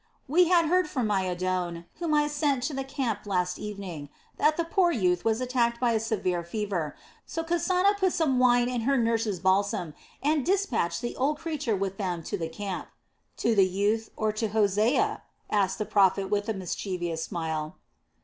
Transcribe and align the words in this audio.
"We 0.27 0.47
had 0.47 0.65
heard 0.65 0.89
from 0.89 1.05
my 1.05 1.29
adon, 1.29 1.85
whom 1.99 2.15
I 2.15 2.25
sent 2.25 2.63
to 2.63 2.73
the 2.73 2.83
camp 2.83 3.27
last 3.27 3.59
evening, 3.59 4.09
that 4.37 4.57
the 4.57 4.63
poor 4.65 4.91
youth 4.91 5.23
was 5.23 5.39
attacked 5.41 5.79
by 5.79 5.91
a 5.91 5.99
severe 5.99 6.43
fever, 6.43 6.95
so 7.27 7.43
Kasana 7.43 7.93
put 7.99 8.07
up 8.07 8.13
some 8.13 8.39
wine 8.39 8.67
and 8.67 8.81
her 8.81 8.97
nurse's 8.97 9.39
balsam, 9.39 9.93
and 10.23 10.43
dispatched 10.43 11.03
the 11.03 11.15
old 11.15 11.37
creature 11.37 11.75
with 11.75 11.97
them 11.99 12.23
to 12.23 12.35
the 12.35 12.49
camp." 12.49 12.87
"To 13.37 13.53
the 13.53 13.67
youth 13.67 14.09
or 14.17 14.31
to 14.31 14.47
Hosea?" 14.47 15.21
asked 15.51 15.77
the 15.77 15.85
prophet 15.85 16.31
with 16.31 16.49
a 16.49 16.53
mischievous 16.55 17.23
smile. 17.23 17.75